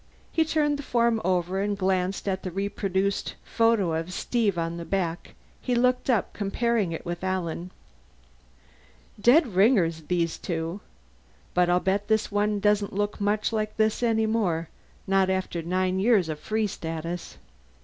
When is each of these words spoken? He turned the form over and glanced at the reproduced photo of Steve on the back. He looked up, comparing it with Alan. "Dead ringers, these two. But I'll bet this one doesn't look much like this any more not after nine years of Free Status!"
He 0.31 0.43
turned 0.45 0.79
the 0.79 0.81
form 0.81 1.21
over 1.23 1.61
and 1.61 1.77
glanced 1.77 2.27
at 2.27 2.41
the 2.41 2.49
reproduced 2.49 3.35
photo 3.43 3.93
of 3.93 4.11
Steve 4.11 4.57
on 4.57 4.77
the 4.77 4.83
back. 4.83 5.35
He 5.61 5.75
looked 5.75 6.09
up, 6.09 6.33
comparing 6.33 6.91
it 6.91 7.05
with 7.05 7.23
Alan. 7.23 7.69
"Dead 9.21 9.45
ringers, 9.45 10.01
these 10.07 10.39
two. 10.39 10.81
But 11.53 11.69
I'll 11.69 11.79
bet 11.79 12.07
this 12.07 12.31
one 12.31 12.59
doesn't 12.59 12.93
look 12.93 13.21
much 13.21 13.53
like 13.53 13.77
this 13.77 14.01
any 14.01 14.25
more 14.25 14.69
not 15.05 15.29
after 15.29 15.61
nine 15.61 15.99
years 15.99 16.29
of 16.29 16.39
Free 16.39 16.65
Status!" 16.65 17.37